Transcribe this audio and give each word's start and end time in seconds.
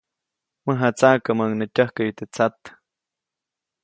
Mäjatsaʼkäʼmäʼuŋ 0.65 1.51
nä 1.59 1.65
tyäjkäyu 1.75 2.11
teʼ 2.17 2.29
tsat. 2.33 2.59